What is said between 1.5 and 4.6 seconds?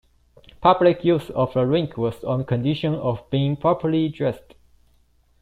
the rink was on condition of being "properly dressed".